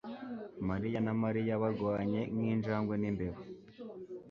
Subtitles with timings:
[0.69, 3.41] mariya na Mariya barwanye nk'injangwe n'imbwa